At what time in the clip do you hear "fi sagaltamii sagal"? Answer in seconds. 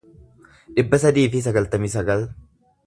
1.35-2.29